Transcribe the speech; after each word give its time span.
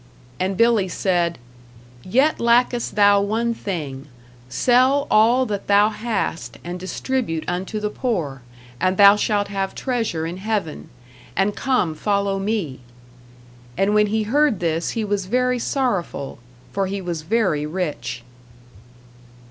And 0.39 0.57
Billy 0.57 0.87
said: 0.87 1.37
"Yet 2.01 2.39
lackest 2.39 2.95
thou 2.95 3.21
one 3.21 3.53
thing; 3.53 4.07
sell 4.49 5.05
all 5.11 5.45
that 5.45 5.67
thou 5.67 5.89
hast 5.89 6.57
and 6.63 6.79
distribute 6.79 7.43
unto 7.47 7.79
the 7.79 7.91
poor, 7.91 8.41
and 8.79 8.97
thou 8.97 9.15
shalt 9.15 9.49
have 9.49 9.75
treasure 9.75 10.25
in 10.25 10.37
heaven; 10.37 10.89
and 11.35 11.55
come 11.55 11.93
follow 11.93 12.39
me." 12.39 12.79
And 13.77 13.93
when 13.93 14.07
he 14.07 14.23
heard 14.23 14.59
this 14.59 14.89
he 14.97 15.05
was 15.05 15.27
very 15.27 15.59
sorrowful, 15.59 16.39
for 16.71 16.87
he 16.87 16.99
was 16.99 17.21
very 17.21 17.67
rich. 17.67 18.23